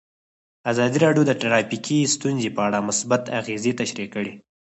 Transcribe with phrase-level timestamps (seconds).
[0.71, 4.33] ازادي راډیو د ټرافیکي ستونزې په اړه مثبت اغېزې تشریح کړي.